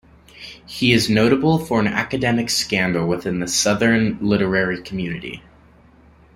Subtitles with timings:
[0.65, 5.43] He is notable for an academic scandal within the Southern literary community.